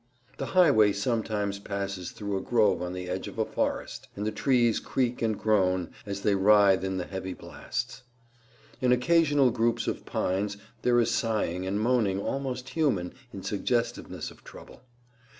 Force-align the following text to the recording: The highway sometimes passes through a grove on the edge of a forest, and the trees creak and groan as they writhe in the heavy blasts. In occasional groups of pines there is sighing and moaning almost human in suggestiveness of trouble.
The 0.39 0.47
highway 0.57 0.93
sometimes 0.93 1.59
passes 1.59 2.09
through 2.09 2.35
a 2.35 2.41
grove 2.41 2.81
on 2.81 2.93
the 2.93 3.07
edge 3.07 3.27
of 3.27 3.37
a 3.37 3.45
forest, 3.45 4.07
and 4.15 4.25
the 4.25 4.31
trees 4.31 4.79
creak 4.79 5.21
and 5.21 5.37
groan 5.37 5.91
as 6.07 6.21
they 6.21 6.33
writhe 6.33 6.83
in 6.83 6.97
the 6.97 7.05
heavy 7.05 7.33
blasts. 7.35 8.01
In 8.81 8.91
occasional 8.91 9.51
groups 9.51 9.85
of 9.85 10.03
pines 10.03 10.57
there 10.81 10.99
is 10.99 11.11
sighing 11.13 11.67
and 11.67 11.79
moaning 11.79 12.19
almost 12.19 12.69
human 12.69 13.13
in 13.31 13.43
suggestiveness 13.43 14.31
of 14.31 14.43
trouble. 14.43 14.81